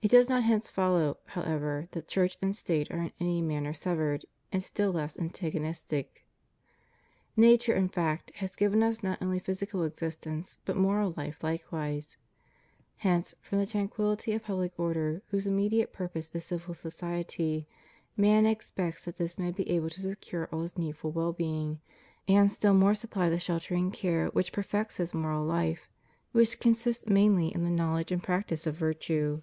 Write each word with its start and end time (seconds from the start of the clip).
It 0.00 0.12
does 0.12 0.28
not 0.28 0.44
hence 0.44 0.68
follow, 0.70 1.18
however, 1.26 1.88
that 1.90 2.06
Church 2.06 2.38
and 2.40 2.54
State 2.54 2.88
are 2.92 2.98
in 3.00 3.12
any 3.18 3.42
manner 3.42 3.74
severed, 3.74 4.24
and 4.52 4.62
still 4.62 4.92
less 4.92 5.18
antagonistic. 5.18 6.24
Nature, 7.36 7.74
in 7.74 7.88
fact, 7.88 8.30
has 8.36 8.54
given 8.54 8.80
us 8.84 9.02
not 9.02 9.20
only 9.20 9.40
physical 9.40 9.82
existence, 9.82 10.58
but 10.64 10.76
moral 10.76 11.14
life 11.16 11.42
likewise. 11.42 12.16
Hence, 12.98 13.34
from 13.42 13.58
the 13.58 13.66
tranquillity 13.66 14.32
of 14.34 14.44
public 14.44 14.78
order, 14.78 15.20
whose 15.30 15.48
immediate 15.48 15.92
purpose 15.92 16.30
is 16.32 16.44
civil 16.44 16.74
society, 16.74 17.66
man 18.16 18.46
expects 18.46 19.04
that 19.04 19.16
this 19.16 19.36
may 19.36 19.50
be 19.50 19.68
able 19.68 19.90
to 19.90 20.00
secure 20.00 20.48
all 20.52 20.62
his 20.62 20.78
needful 20.78 21.10
well 21.10 21.32
being, 21.32 21.80
and 22.28 22.52
still 22.52 22.72
more 22.72 22.94
supply 22.94 23.28
the 23.28 23.40
sheltering 23.40 23.90
care 23.90 24.28
which 24.28 24.52
perfects 24.52 24.98
his 24.98 25.12
moral 25.12 25.44
life, 25.44 25.88
which 26.30 26.60
consists 26.60 27.08
mainly 27.08 27.48
in 27.52 27.64
the 27.64 27.68
knowledge 27.70 28.12
and 28.12 28.22
practice 28.22 28.64
of 28.64 28.76
virtue. 28.76 29.42